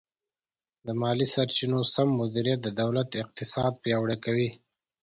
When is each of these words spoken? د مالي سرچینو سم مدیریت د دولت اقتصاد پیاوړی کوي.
د 0.85 0.87
مالي 1.01 1.27
سرچینو 1.33 1.79
سم 1.93 2.07
مدیریت 2.19 2.59
د 2.63 2.69
دولت 2.81 3.09
اقتصاد 3.23 3.71
پیاوړی 3.83 4.17
کوي. 4.25 4.49